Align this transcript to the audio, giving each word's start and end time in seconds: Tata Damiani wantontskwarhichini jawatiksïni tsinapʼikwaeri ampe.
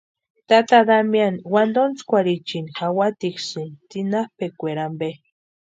Tata 0.49 0.77
Damiani 0.87 1.39
wantontskwarhichini 1.53 2.71
jawatiksïni 2.79 3.77
tsinapʼikwaeri 3.89 4.81
ampe. 4.87 5.09